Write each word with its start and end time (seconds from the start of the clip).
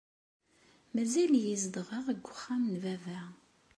Mazal-iyi 0.93 1.55
zedɣeɣ 1.63 2.01
deg 2.09 2.19
wexxam 2.25 2.61
n 2.71 2.75
baba. 2.83 3.19